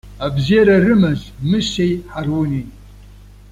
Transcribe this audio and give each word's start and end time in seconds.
Абзиара 0.25 0.75
рымаз 0.85 1.21
Мысеи 1.49 1.93
Ҳаруни! 2.11 2.63